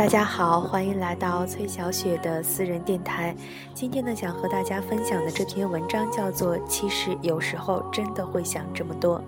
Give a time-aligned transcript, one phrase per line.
[0.00, 3.36] 大家好，欢迎来到崔小雪的私人电台。
[3.74, 9.18] 今天呢，想和大家分享的这篇文章叫做《其实有时候真的会想这么多》。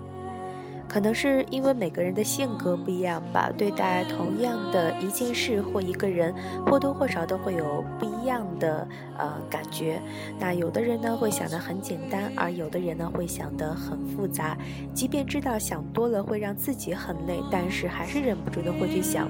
[0.89, 6.33] 可能是因为每个人的性格不一样吧，对待同样的一件事或一个人，
[6.65, 10.01] 或多或少都会有不一样的呃感觉。
[10.39, 14.57] 那有的人呢会想得很简单，而有的人呢会想得很复杂。
[14.91, 19.29] 即便知道想多了会让自己很累，但是还是忍不住的会去想。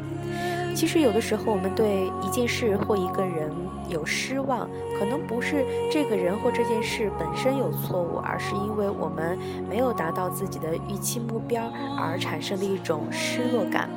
[0.74, 3.52] 其实有的时候，我们对一件事或一个人
[3.88, 9.38] 有失望，可能不是这个人或这件事本身有错误，而是因为我们
[9.70, 11.64] 没有达到自己的预期目标
[11.98, 13.90] 而产生的一种失落感。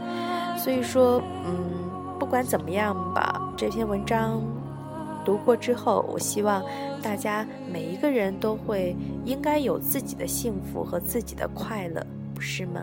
[0.59, 1.55] 所以说，嗯，
[2.19, 4.41] 不管怎么样吧，这篇文章
[5.25, 6.63] 读过之后，我希望
[7.03, 12.05] 大家每一个人都会应该有自己的幸福和自己的快乐，
[12.35, 12.83] 不是吗？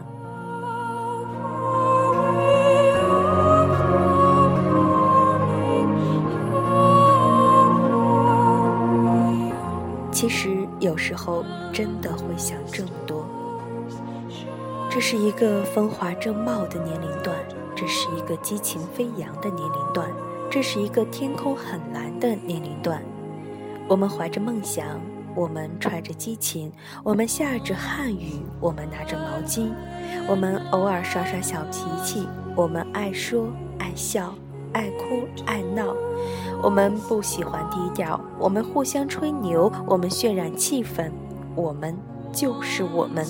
[11.73, 13.25] 真的会想这么多。
[14.89, 17.35] 这是一个风华正茂的年龄段，
[17.75, 20.07] 这是一个激情飞扬的年龄段，
[20.51, 23.01] 这是一个天空很蓝的年龄段。
[23.87, 24.85] 我们怀着梦想，
[25.35, 26.71] 我们揣着激情，
[27.03, 29.71] 我们下着汗雨，我们拿着毛巾，
[30.29, 33.47] 我们偶尔耍耍小脾气，我们爱说
[33.79, 34.35] 爱笑，
[34.73, 35.95] 爱哭爱闹。
[36.61, 41.11] 我们不喜欢低调，我们互相吹牛，我们渲染气氛，
[41.55, 41.95] 我们
[42.31, 43.25] 就是我们，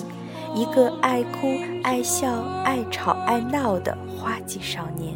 [0.54, 1.46] 一个爱哭、
[1.82, 5.14] 爱笑、爱吵、爱闹的花季少年。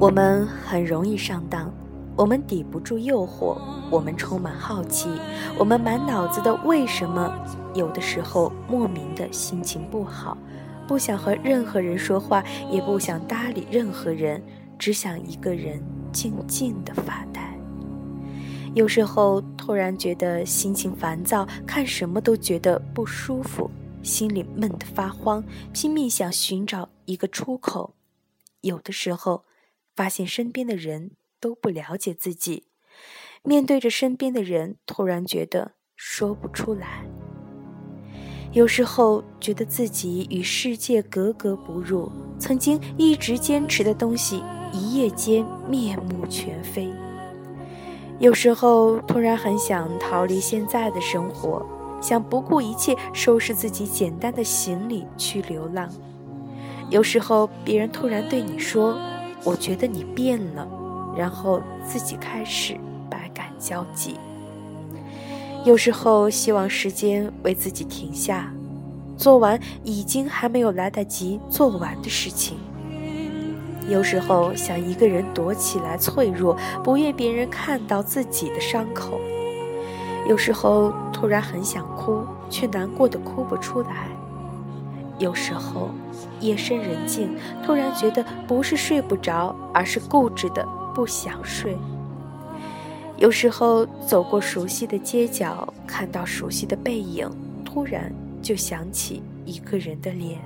[0.00, 1.72] 我们很容易上当，
[2.14, 3.56] 我们抵不住诱惑，
[3.90, 5.08] 我们充满好奇，
[5.58, 7.32] 我们满脑子的为什么，
[7.74, 10.38] 有的时候莫名的心情不好。
[10.86, 14.42] 不想和任何人说话，也不想搭理任何人，
[14.78, 17.47] 只想一个人静静的发呆。
[18.74, 23.70] 有时候突然觉得心情烦躁，看什么都觉得不舒服，
[24.02, 25.42] 心里闷得发慌，
[25.72, 27.94] 拼命想寻找一个出口。
[28.60, 29.44] 有的时候，
[29.96, 32.68] 发现身边的人都不了解自己，
[33.42, 37.04] 面对着身边的人，突然觉得说不出来。
[38.52, 44.42] 有时候觉得自己与世界格格不入，曾经一直坚持的东西，
[44.72, 46.88] 一夜间面目全非。
[48.18, 51.64] 有时候突然很想逃离现在的生活，
[52.00, 55.88] 想不顾一切收拾自己简单的行李去流浪。
[56.90, 58.98] 有时候别人突然对你说
[59.44, 60.66] ：“我觉得你变了”，
[61.16, 62.76] 然后自己开始
[63.08, 64.16] 百感交集。
[65.64, 68.52] 有时候希望时间为自己停下，
[69.16, 72.56] 做完已经还没有来得及做完的事情。
[73.88, 79.18] 有时候想一个人躲起来脆弱，不愿别人看到自己的伤口。
[80.28, 84.08] 有时候突然很想哭，却难过的哭不出来。
[85.18, 85.90] 有时候
[86.38, 87.34] 夜深人静，
[87.64, 91.76] 突然觉得不是睡不着，而是固执的不想睡。
[93.16, 97.28] 有时候走过熟悉的街角，看到熟悉的背影，
[97.64, 98.12] 突然
[98.42, 100.38] 就想起一个人的脸。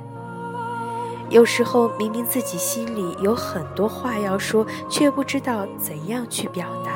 [1.32, 6.92] 有时候明明自己心里有很多话要说，却不知道怎样去表达。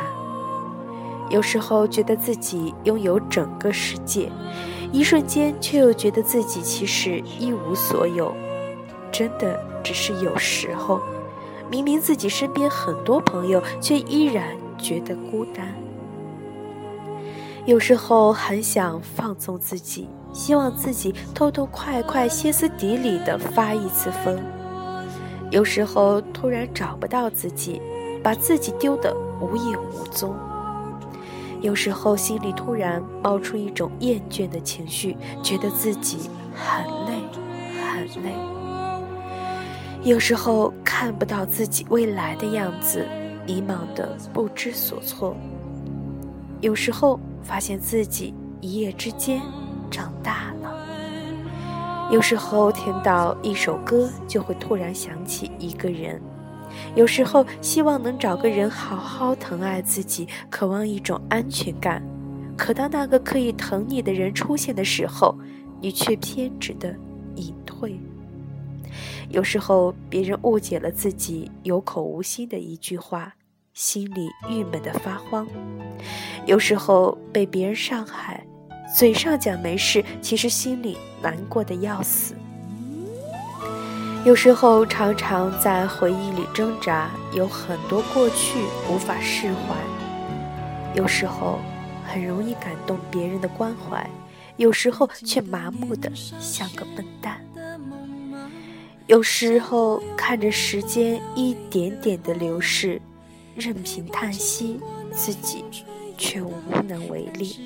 [1.30, 4.30] 有时候觉得自己拥有整个世界，
[4.92, 8.30] 一瞬间却又觉得自己其实一无所有。
[9.10, 11.00] 真的只是有时候，
[11.70, 14.54] 明明自己身边很多朋友，却依然。
[14.78, 15.74] 觉得孤单，
[17.64, 24.38] 有时候很想放纵自己，希望自己痛痛快快、歇斯底里的发一次疯。
[25.50, 27.80] 有时候突然找不到自己，
[28.22, 30.36] 把自己丢得无影无踪。
[31.62, 37.14] 有时候心里突然冒出一种厌倦的情绪，觉得自己很累，
[37.80, 38.34] 很累。
[40.02, 43.06] 有时候看不到自己未来的样子。
[43.46, 45.36] 迷茫的不知所措，
[46.60, 49.40] 有时候发现自己一夜之间
[49.90, 50.70] 长大了；
[52.10, 56.20] 有时候听到一首歌就会突然想起一个人；
[56.94, 62.02] 有时候希望能找个人好好疼爱自己，渴望一种安全感。
[62.56, 65.36] 可当那个可以疼你的人出现的时候，
[65.80, 66.94] 你却偏执的
[67.34, 67.98] 隐退。
[69.28, 73.34] 有时候别人误解了自己有口无心的一句话。
[73.74, 75.46] 心里郁闷的发慌，
[76.46, 78.42] 有时候被别人伤害，
[78.94, 82.34] 嘴上讲没事，其实心里难过的要死。
[84.24, 88.58] 有时候常常在回忆里挣扎，有很多过去
[88.90, 89.76] 无法释怀。
[90.94, 91.58] 有时候
[92.06, 94.08] 很容易感动别人的关怀，
[94.56, 97.40] 有时候却麻木的像个笨蛋。
[99.06, 103.00] 有时候看着时间一点点的流逝，
[103.54, 104.80] 任凭叹息，
[105.12, 105.64] 自己
[106.18, 106.52] 却无
[106.88, 107.56] 能为力。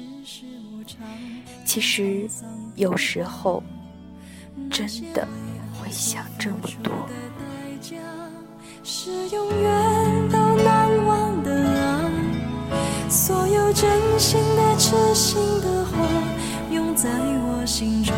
[1.65, 2.29] 其实
[2.77, 3.63] 有时候
[4.71, 5.27] 真的
[5.81, 5.91] 会。
[5.91, 6.93] 想这么多，
[8.85, 12.11] 是永远都难忘的爱。
[13.09, 15.93] 所有真心的、痴心的话，
[16.71, 18.15] 永在我心中。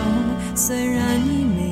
[0.54, 1.71] 虽然已没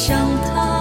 [0.00, 0.16] 想
[0.46, 0.79] 他。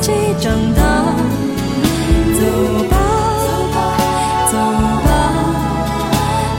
[0.00, 0.82] 自己长大。
[2.38, 2.42] 走
[2.88, 2.96] 吧，
[4.50, 4.56] 走
[5.04, 5.08] 吧，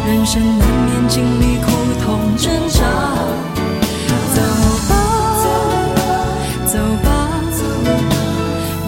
[0.06, 1.72] 人生难免经历苦
[2.04, 2.80] 痛挣扎。
[4.36, 4.42] 走
[4.90, 4.92] 吧，
[6.66, 7.08] 走吧，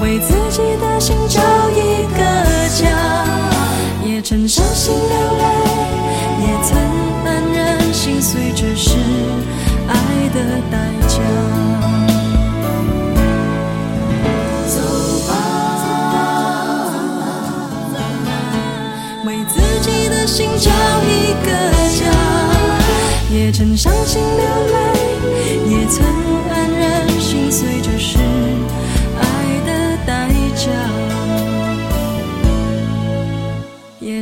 [0.01, 1.50] 为自己的心找。